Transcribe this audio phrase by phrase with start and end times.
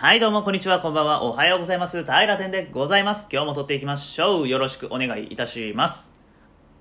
[0.00, 2.02] はい、どうも、こんにちは、こんばんは、おはようございます。
[2.02, 3.28] 平天でございます。
[3.30, 4.48] 今日も撮っていきましょう。
[4.48, 6.14] よろしくお願いいたします。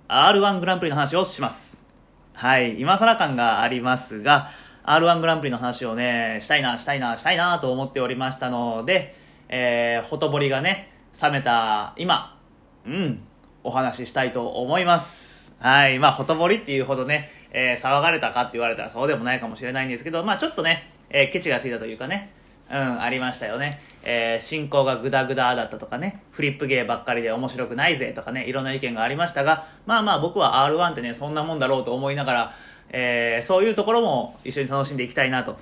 [0.08, 1.84] R1 グランプリの話をします。
[2.32, 4.52] はい、今更感がありますが、
[4.86, 9.18] R1 グランプリの話をね、したいな、したいな、したいなと思っておりましたので、
[9.50, 10.90] えー、ほとぼりがね、
[11.22, 12.40] 冷めた今、
[12.86, 13.22] うん、
[13.66, 15.54] お話ししたいと思います。
[15.60, 22.39] はい、まあ、ほとぼりっていうほどね、えー騒がれたかって言われたらそうでもないかもしれないんですけど、まあ、ちょっとね、えーケチがついたというかね、
[22.72, 23.82] うん、ありましたよね。
[24.04, 32.54] えー進行がグダグダだったとかね、フリップ芸ばっかりで面白くないぜとかね、いろんな意見がありましたが、まあまあ僕は R1 ってね、そんなもんだろうと思いながら、
[32.90, 35.58] えーそういうところも一緒に楽しんでいきたいなと。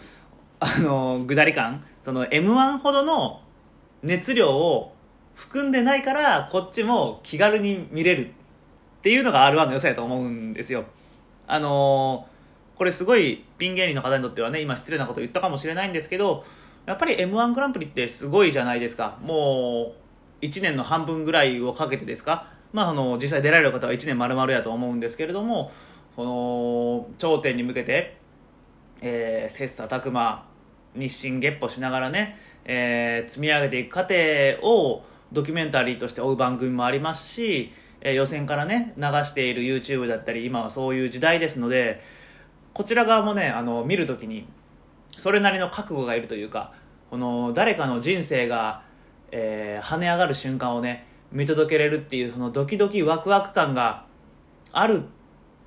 [0.60, 3.42] あの、ぐだり感その M1 ほどの
[4.04, 4.94] 熱量を
[5.36, 10.84] 含んでないから、こっちも気軽に見れるっていうのが R1 の良さやと思うんですよ。
[11.48, 12.38] あのー
[12.78, 16.46] これすごいピン芸人の方にとってはね、今失礼なこと言ったかもしれないんですけど、
[16.88, 19.18] やっぱり M1 グランプリってすごいじゃないですか。
[19.22, 19.94] も
[20.42, 22.48] う、1年の半分ぐらいをかけてですか。
[22.72, 25.72] まあ、あの、実際出られる方は1年丸々やと思うんですけれども、
[26.16, 28.18] この、頂点に向けて、
[29.02, 30.46] えー、切磋琢磨
[30.96, 34.16] 日進月歩しながらね、えー積み上げていく過程
[34.64, 42.02] をドキュメンタリーとして追う番組もありますし、えー予選からね流している YouTube だったり今はそういう時代ですので
[42.74, 44.48] こちら側もねあの見るときに
[45.18, 46.74] それなりの覚悟がいるというか
[47.10, 48.84] この誰かの人生が、
[49.32, 54.06] えー跳ね上がる瞬間をね見届けれるっていうそのドキドキワクワク感が
[54.72, 55.04] ある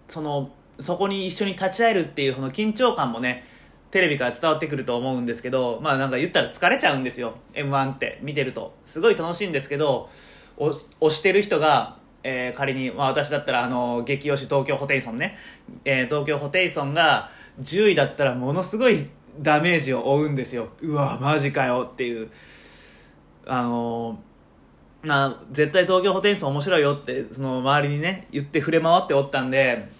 [0.09, 3.45] そのそこに一緒に立ち会えるっていうその緊張感もね
[3.91, 7.35] テレビから伝わってくると思うんですけどまあなんか言ったら疲れちゃうんですよ。
[7.55, 8.75] m 1って見てると。
[8.85, 10.09] すごい楽しいんですけど
[10.57, 15.37] 押し押してる人が、えー仮に、まあ、私だったらあの激推し東京ホテイソンね、
[15.85, 19.07] えー東京ホテイソンが10位だったらものすごい
[19.39, 20.71] ダメージを負うんですよ。
[20.83, 22.31] うわマジかよっていう。
[23.47, 24.19] あの
[25.03, 29.91] まあ、絶対東京ホテイソン面白いよってその周りにね言って触れ回っておったんで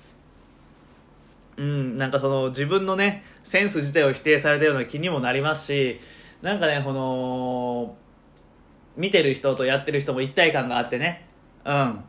[1.57, 5.99] うんなんかその自分のねセンス自体を否定されたような気にもなりますし
[6.43, 7.97] なんかねこの
[8.97, 11.27] 見てる人とやってる人も一体感があってね。
[11.65, 12.05] うん。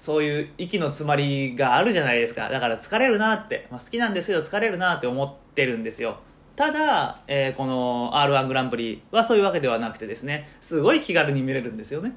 [0.00, 2.48] そういう息の詰まりがあるじゃないですか。
[2.48, 6.16] だから疲れるなって、まあ、好きなんですけど疲れるなって思ってるんですよ。
[6.56, 10.48] ただ、えーこの r 1グランプリはそういうわけではなくてですね。
[10.62, 12.14] すごい気軽に見れるんですよね。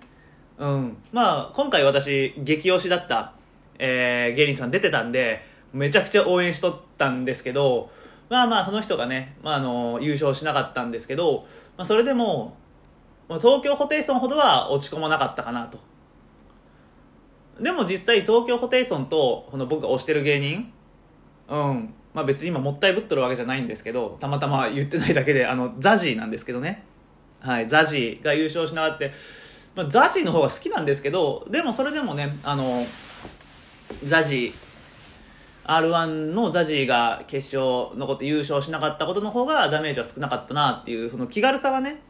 [0.58, 0.98] うん。
[1.12, 3.34] まあ今回私激推しだった、
[3.78, 5.44] えー芸人さん出てたんで
[5.74, 7.90] めちゃくちゃ応援しとったんですけど
[8.30, 11.46] まあまあその人がね、まあ、あの優勝しなかったんですけど、
[11.76, 12.56] まあ、それでも
[13.28, 15.80] ま東京ホテイソンほどは落ち込まなかったかなと。
[17.60, 20.72] でも実際東京ホテイソンとこの僕が推してる芸人
[21.50, 21.94] うん。
[22.14, 26.84] まあ別に今もったいぶっとるわけじゃないんですけどたまたま言ってないだけであのザジーなんですけどね。
[27.40, 29.12] はいザジーが優勝しながらって、
[29.76, 32.86] まあ、ザジーの方が好きなんですけどでもそれでもねあの
[34.06, 34.74] ザジー
[35.66, 42.02] r 1のザジーが決勝残って優勝しなかったことの方がダメージは少なかったなっていうその気軽さがね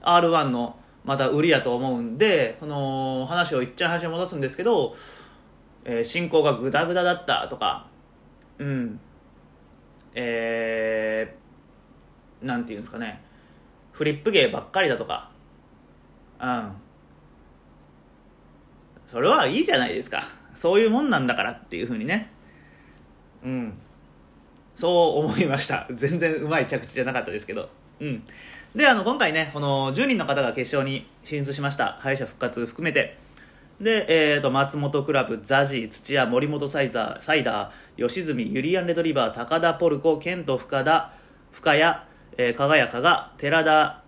[0.00, 4.94] r 1のまた売りやと思うんでこの話をいっちゃん話に戻すんですけど、
[5.84, 7.86] えー進行がグダグダだったとか
[8.58, 9.00] うん。
[10.14, 13.22] えー、なんていうんですかね。
[13.92, 15.30] フリップ芸ばっかりだとか。
[16.40, 16.72] うん。
[19.06, 20.24] それはいいじゃないですか。
[20.54, 22.30] そういうもんなんだからっていうふうにね。
[23.44, 23.74] うん。
[24.74, 24.88] そ
[25.20, 25.86] う思いました。
[25.90, 27.68] 全然うまい着地じゃなかったですけど。
[28.00, 28.22] うん。
[28.74, 33.18] であの今回ねこの10人の方が決勝に進出しました敗者復活含めて。
[33.80, 41.12] で、えー、と松本クラブザジー土屋森本サイザーサイダー吉住ユリアンレトリバー高田ポルコケント深田
[41.50, 41.82] 深谷、
[42.36, 44.02] えー、輝かが寺田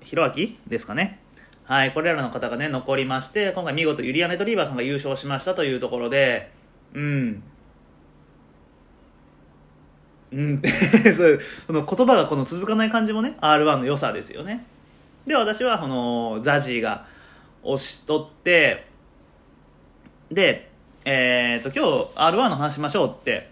[0.00, 1.20] 博明ですかね。
[1.64, 6.50] はいこれらの方がね残りまして今回見事ユリアンレトリバーさんが優勝しましたというところで
[6.94, 7.42] うん。
[10.32, 10.62] うん、
[11.66, 14.64] その言葉がこの続かない感じもね r 1の良さですよね。
[15.26, 17.06] で私はこのザジーが
[17.62, 18.86] 押し取って
[20.30, 20.70] で
[21.04, 23.48] えっ、と今日 r 1の話しましょうって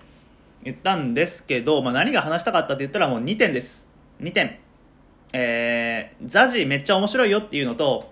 [0.63, 3.87] 言ったんですけど、まあ、何が話したかったって言ったらもう2点です。
[4.21, 4.59] 2点。
[5.33, 8.11] えー、ザジーめっちゃ面白いよっていうのと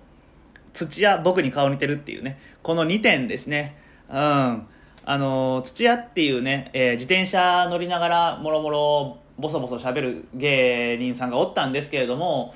[0.75, 2.39] 土屋僕に顔似てるっていうね。
[2.63, 3.77] この2点ですね。
[4.11, 4.67] うん。
[5.09, 12.53] あの土屋っていうね、えー自転車乗りながらもろもろボソボソ喋る芸人さんがおったんですけれども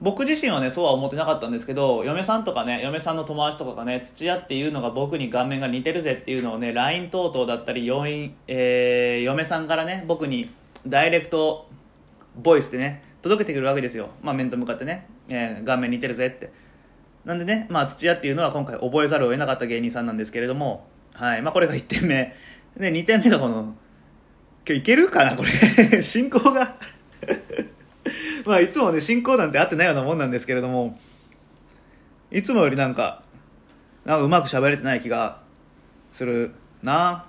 [0.00, 10.50] 僕自身はねそうは思ってなかったんですけど嫁さんとかね嫁さんの友達とかがね土屋っていうのが僕に顔面が似てるぜっていうのをね LINE 等々だったり要員、えー嫁さんからね僕に
[10.86, 11.68] ダイレクト
[12.34, 16.50] ボイスでね届けてくるわけですよ、まあ、面と向かってね、えー、顔面似てるぜって。
[17.24, 20.86] なんでね、まあ、土屋っていうのは今回覚えざるを得なかった芸人さんなんですけれども、
[21.20, 21.42] はい。
[21.42, 22.34] まあ、これが1点目。
[22.78, 23.74] で2点目がこの今
[24.64, 26.00] 日いけるかなこれ。
[26.02, 26.76] 進行が。
[28.46, 30.98] まあいつもね進行なんて合ってないようなもんなんですけれども
[32.30, 33.22] いつもよりなんか
[34.06, 35.40] なんかうまく喋れてない気が
[36.10, 36.52] する
[36.82, 37.26] な。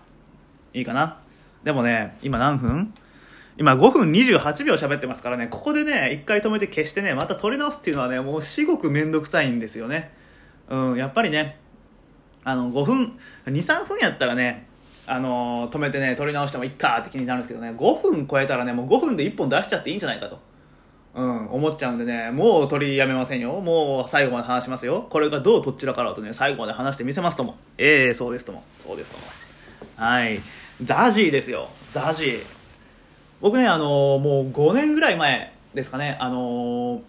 [0.74, 1.18] いいかな。
[1.66, 2.94] でもね今何分？
[3.58, 10.12] 今5分28秒喋ってますからねここでね一回止めて消してねまた撮り直すっていうのはねもう至極面倒くさいんですよね。
[10.70, 11.60] うんやっぱりね
[12.44, 14.68] あの5分23分やったらね
[15.06, 20.40] あのー、止めてね撮り直してもいっかって気になるんですけどね5分超えたらねもう5分で1本出しちゃっていいんじゃないかと
[21.14, 23.60] うん、思っちゃうんでね、もう取りやめませんよ。
[23.60, 25.08] もう最後まで話しますよ。
[25.10, 27.58] これがどうどちらからとね、最後まで話してみせますとも。
[27.78, 28.64] ええー、そうですとも。
[28.80, 29.26] そうですとも。
[29.98, 30.40] はい。
[30.82, 31.68] ザジーですよ。
[31.90, 32.44] ザジー。
[33.42, 37.02] 僕ね、あのー、もう5年ぐらい前ですかね、あのー、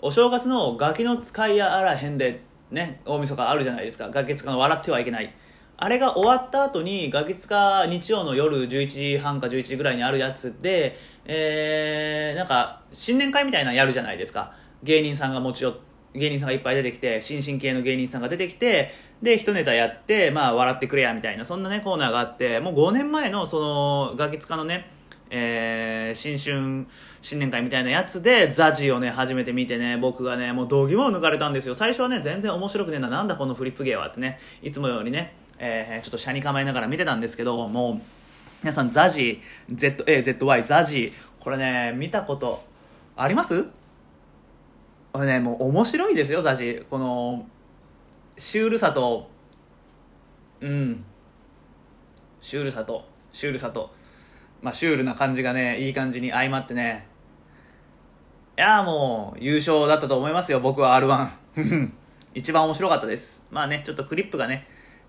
[0.00, 2.42] お正月のガキの使いやあらへんで、
[2.72, 4.10] ね、大晦日あるじゃないですか。
[4.10, 5.32] ガキ使の笑ってはいけない。
[5.76, 14.54] あれが終わった後に、ガキ使日曜の夜11時半か11時ぐらいにあるやつで、えー、なんか、新年会みたいなのやるじゃないですか。
[14.82, 15.74] 芸人さんが持ち寄っ
[16.14, 18.92] 芸人さんがいっぱい出てきて、新進系の芸人さんが出てきて、
[19.22, 24.90] で、一ネタやって、まあ、笑ってくれや、みたいな、そんなね、コーナーがあって、もう5年前の、その、ガキ使のね、
[25.34, 26.86] えー、新春
[27.22, 31.74] 新年会みたいなやつでザジをね初めて見てね僕がねもう道義も抜かれたんですよ。
[31.74, 38.02] 最初はね全然面白くねえななんだこのフリップ芸はってねいつもよりねえー、ちょっと車に構えながら見てたんですけどもう
[38.62, 39.40] 皆さんザジ
[39.72, 42.62] ZAZY ザジこれね見たこと
[43.16, 43.64] あります？
[45.12, 47.46] これねもう面白いですよザジこの
[48.36, 49.30] シュールさと
[50.60, 51.04] うん。
[52.40, 53.94] シュールさとシュールさと。
[54.62, 57.06] まあシュールな感じがねいい感じに相まってね。
[58.56, 61.28] いやーもう優勝だったと思いますよ僕は r 1
[62.34, 63.44] 一番面白かったです。
[63.50, 64.66] まあねちょっとクリップがね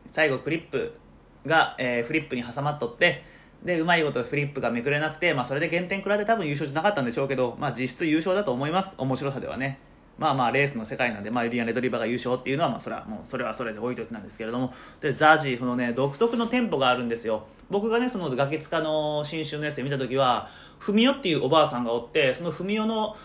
[0.07, 0.97] 最後クリップ
[1.45, 3.23] が、えー、フリップに挟まっとって
[3.63, 8.95] でうまいことフリップがめくれなくて、まあ、それで減点食らって多分優勝じゃなかったんでしょうけど、まあ、実質優勝だと思います。
[8.97, 9.79] 面白さではね。
[10.17, 14.73] まあまあレースの世界なんで、まあ、ユリアン・レドリバーが優勝っていうのは、まあ、それはもうそれはそれで置いといてなんですけれども。
[15.01, 17.47] でザジーフのね独特のテンポがあるんですよ。
[17.69, 20.49] 僕がねそのガキ使の新春のやつで見た時は
[20.79, 23.15] ふみおっていうおばあさんがおってそのふみおの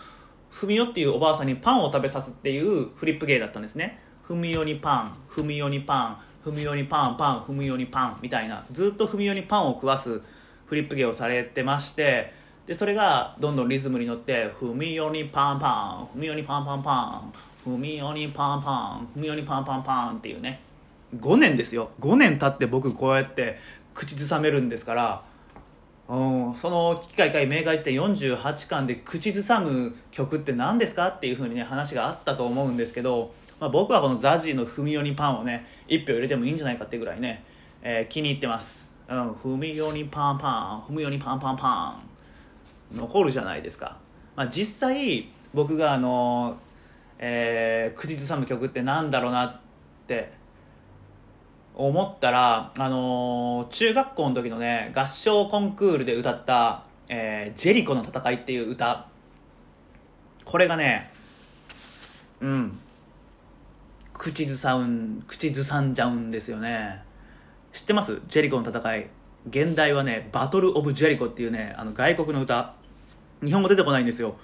[0.49, 4.01] ふみおっていうおばあさんにパンを食べさすっていうフリップ芸だったんですね。
[4.23, 10.21] ふみおにパンふみおにパン踏むよにパンパン踏むよにパンみたいなずっと踏むよにパンを食わす
[10.65, 12.33] フリップ芸をされてまして
[12.69, 17.33] でそれがどんどんリズムに乗って踏みよにパンパン踏みよにパンパンパン
[17.67, 20.59] 踏みよにパンパン踏みよにパンパンパンっていうね。
[21.17, 21.89] 5年ですよ。
[21.99, 23.57] 5年経って僕こうやって
[23.95, 25.23] 口ずさめるんですから
[26.09, 31.07] うん、その機械会明快辞典48巻で口ずさむ曲って何ですか？
[31.07, 37.43] っていうふうにね話があったと思うんですけどまあ、僕はこの ZAZY の「ふみよにパン」をね1票入れてもいいんじゃないかっていうぐらいね、
[37.81, 42.08] えー、気に入ってます「うん、ふみよにパンパンふみよにパンパンパン」
[42.93, 43.97] 残るじゃないですか、
[44.35, 46.57] まあ、実際僕があの
[47.21, 49.59] えー、口ずさむ曲ってなんだろうなっ
[50.07, 50.31] て
[51.75, 59.05] 思ったら、あのー、中学校の時のね合唱コンクールで歌った「えー、ジェリコの戦い」っていう歌。
[60.45, 61.11] これがね
[62.39, 62.79] うん。
[64.13, 67.03] 口ずさん口ずさんじゃうんですよね。
[67.73, 68.21] 知ってます？
[68.29, 69.09] ジェリコの戦い。
[69.49, 72.78] 現代はねバトル・オブ・ジェリコっていうねあの外国の歌。
[73.43, 74.35] 日本語出てこないんですよ。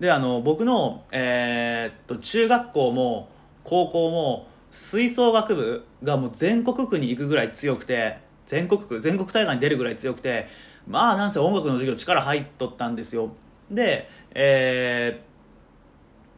[0.00, 3.28] であの僕の、えー、っと中学校も
[3.62, 10.48] 高校も吹奏楽部がもう全国区に行くぐらい強くて全国区全国大会に出るぐらい強くて
[10.88, 13.30] まあなんせ音楽の授業力入っとったんですよ。
[13.70, 15.20] でえ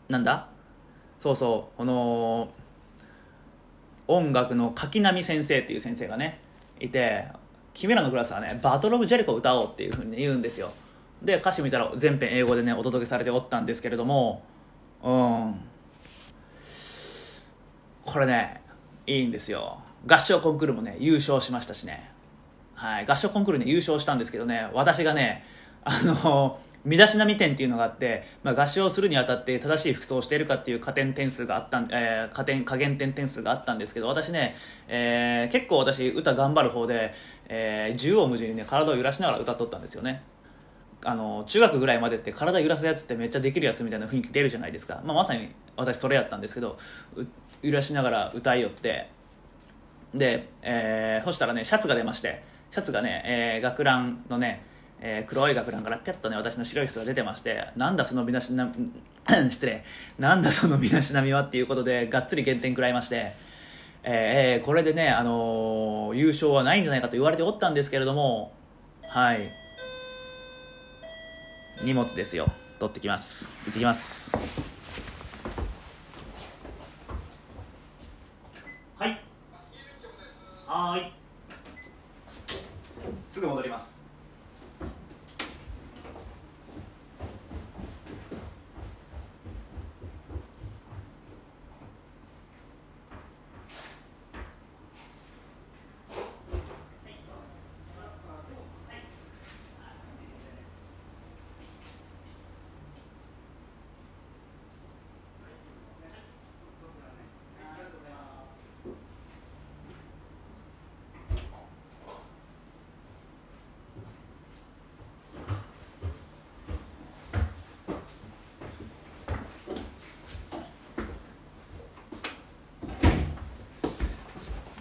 [0.09, 0.49] ー、なんだ？
[1.19, 2.49] そうそうこの
[4.07, 6.41] 音楽の柿波先生っていう先生がね
[6.79, 7.25] いて
[7.73, 10.71] 君らのクラスはねバトル・オブ・ジェリコを歌おうっていうふうに、言うんですよ。
[11.25, 14.43] で歌詞見たら全編英語でねお届けされておったんですけれども
[15.03, 15.55] うん。
[18.05, 18.63] これね
[19.07, 19.79] いいんですよ。
[20.07, 22.11] 合唱コンクールもね優勝しましたしね。
[22.75, 23.07] はい。
[23.07, 25.45] 合唱コンクールね優勝したんですけどね私がね
[25.85, 34.55] あの身だしなみ点っていうのがあって、まあ、合唱するにあたって正しい服装をしているかっていう加点点数があったん、えー、加点加減点点数があったんですけど私ね、
[34.87, 37.15] えー、結構私歌頑張る方で、
[37.49, 40.23] えー、縦横無尽にね体を揺らしながら歌っとったんですよね。
[41.05, 46.79] あの中学ぐらいまでって体揺らすやつってめっちゃできるやつみたいな雰囲気出るじゃないですか、まあ、まさに私それやったんですけど
[47.63, 49.09] 揺らしながら歌いよって。
[50.15, 54.63] で、えー、そしたらねシャツが出ましてシャツがね、えー、学ランのね
[55.01, 58.93] えー黒い学ランからピャッとね私の白い人が出てましてなんだその身だしなみ
[59.51, 59.85] 失礼。
[60.19, 63.33] なんだその身だしなみはっていうことでがっつり減点食らいまして
[64.05, 68.53] えーこれでね、あのー優勝はないんじゃないかと言われておったんですけれども
[69.03, 69.64] はい。
[71.83, 72.51] 荷物ですよ。
[72.79, 73.55] 取ってきます。
[73.67, 74.37] 行ってきます。
[78.99, 79.21] はい。
[80.67, 81.13] はい。
[83.29, 83.94] すぐ戻ります。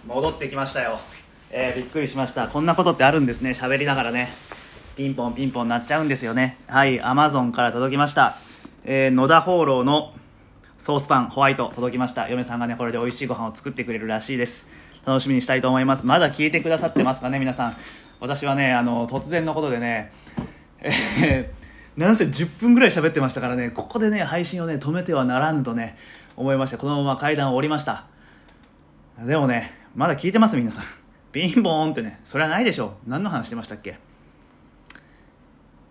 [0.06, 1.00] 戻ってきましたよ、
[1.50, 2.48] えーびっくりしました。
[2.48, 3.50] こんなことってあるんですね。
[3.50, 4.28] 喋りながらね。
[4.96, 6.58] ピンポンピンポンなっちゃうんですよね。
[6.68, 8.36] はいアマゾンから届きました、
[8.84, 10.12] えー野田放浪の
[10.76, 11.72] ソースパンホワイト。
[11.74, 12.28] 届きました。
[12.28, 14.68] 嫁さんがねこれで美味しいご飯を作ってくれるらしいです。
[15.06, 16.06] 楽しみにしたいと思います。
[16.06, 17.76] まだ聞いてくださってますかね皆さん。
[18.20, 20.12] 私はねあの突然のことでね
[20.82, 21.64] えー
[22.00, 25.96] なんせ10分ぐらい喋ってましたからねここでね配信をね止めてはならぬとね
[26.36, 28.06] 思いましてこのまま階段を降りました。
[29.24, 30.84] でもねまだ聞いてます皆さん。
[31.30, 32.20] ピンポーンってね。
[32.24, 33.10] それはないでしょう。
[33.10, 33.98] 何の話してましたっけ？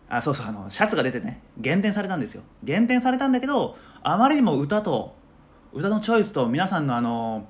[0.10, 0.48] あそうそう。
[0.48, 1.42] あのシャツが出てね。
[1.58, 2.44] 減点されたんですよ。
[2.64, 5.16] 減点されたんだけどあまりにも歌と
[5.72, 7.48] 歌のチョイスと皆さんのあの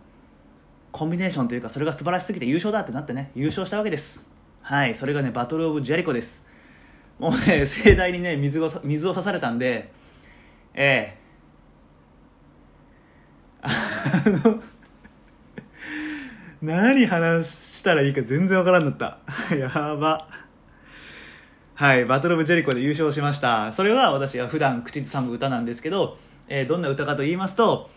[0.92, 3.32] コンビネーションというかそれが素晴らしすぎて優勝だってなってね。
[3.36, 4.30] 優勝したわけです。
[4.62, 4.94] はい。
[4.96, 6.46] それがねバトル・オブ・ジェリコです。
[7.20, 9.92] もうね 盛大にね水を水を刺されたんで
[10.74, 11.24] ええ。
[13.64, 13.70] あ
[14.26, 14.63] の
[16.64, 19.18] 何話したらいいか全然わからんなった。
[19.54, 19.68] や
[19.98, 20.30] ば。
[21.76, 23.74] はいバトル・オブ・ジェリコで優勝しました。
[23.74, 26.18] それは私が普段口ずさむ歌なんですけど、
[26.48, 27.90] えーどんな歌かと言いますと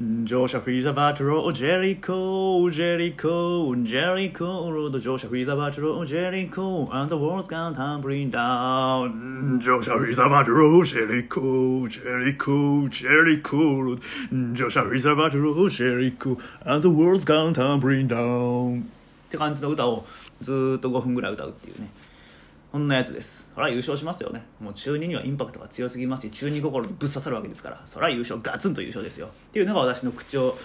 [0.00, 9.58] 乗車フィーザバトルジェリコジェリコジェリコロード乗車フィーザバトルジェリコ and the world's gone tumbling down.
[9.58, 11.40] 乗車フィーザバトルジェリコ
[11.88, 18.82] ジェリコジェリコロード乗車フィーザバトルジェリコ and the world's gone tumbling down.
[18.82, 18.84] っ
[19.30, 20.06] て感じの歌を
[20.40, 21.88] ずっと5分ぐらい歌うっていうね。
[22.70, 23.52] こんなやつです。
[23.54, 24.44] そりゃ優勝しますよね。
[24.60, 27.80] もう中2にはインパクトが強すぎますし中2心にぶっ刺さるわけですから。
[27.86, 29.28] そりゃ優勝ガツンと優勝ですよ。
[29.28, 30.58] っていうのが私の口を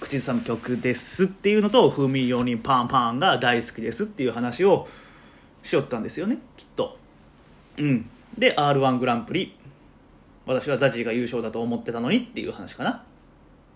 [0.00, 4.04] 口ずさむ曲ですっていうのと風味用にパンパンが大好きです。
[4.04, 4.88] っていう話を
[5.62, 6.38] しよったんですよね。
[6.56, 6.98] きっと。
[7.78, 8.10] うん。
[8.36, 9.54] で r 1グランプリ。
[10.46, 12.18] 私はザジーが優勝だと思ってたのに。
[12.18, 13.04] っていう話かな。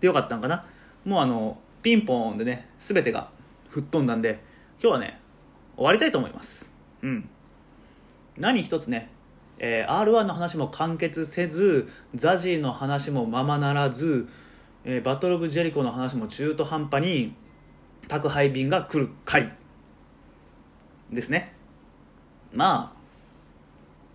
[0.00, 0.66] でよかったんかな。
[1.04, 3.30] もうあのピンポンでね全てが
[3.70, 4.42] 吹っ飛んだんで
[4.82, 5.20] 今日はね
[5.76, 6.74] 終わりたいと思います。
[7.02, 7.30] うん。
[8.38, 9.10] 何一つね、
[9.58, 14.28] えー、r 1の話も完結せずザジーの話もままならず、
[14.84, 17.34] えーバトル・オブ・ジェリコの話も中途半端に
[18.06, 19.54] 宅配便が来る回
[21.10, 21.52] ですね。
[22.52, 22.98] まあ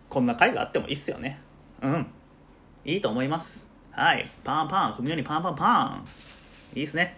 [0.09, 1.39] こんな回があってもいいっすよね。
[1.81, 2.07] うん。
[2.85, 3.69] いいと思います。
[3.91, 4.29] はい。
[4.43, 4.93] パンパン。
[4.93, 6.05] 踏むようにパンパンパン。
[6.75, 7.17] いいっすね。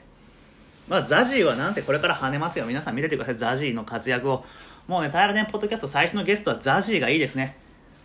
[0.88, 2.66] まあ、ザジーはなんせこれから跳ねますよ。
[2.66, 4.46] 皆さん見ててください、ザジーの活躍を。
[4.88, 7.58] もうね、平らポッドキャスト最初のゲストはザジーがいいですね。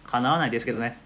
[0.04, 0.98] 叶わないですけどね。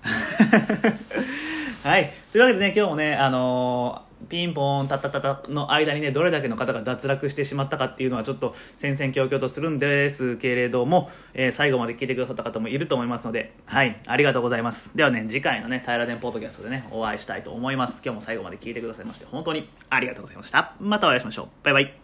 [1.83, 2.13] はい。
[2.33, 14.91] というわけでね、今日もね、あのーピンポン、タッタッタタの間にね、どれだけの方が脱落してしまったかっていうのはちょっと戦々恐々とするんですけれども、えー最後まで聞いてくださった方もいると思いますので、はい、ありがとうございます。
[14.95, 18.01] ではね、次回のね、平らポッドキャストでね、お会いしたいと思います。
[18.05, 20.73] 今日も最後まで聞いてくださいまして、本当にありがとうございました。
[20.81, 21.49] またお会いしましょう。
[21.65, 22.04] バイバイ。